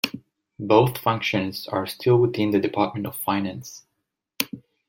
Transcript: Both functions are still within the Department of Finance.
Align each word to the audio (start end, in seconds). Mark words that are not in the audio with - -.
Both 0.57 0.97
functions 0.97 1.67
are 1.67 1.85
still 1.85 2.17
within 2.17 2.49
the 2.49 2.59
Department 2.59 3.05
of 3.05 3.15
Finance. 3.17 3.85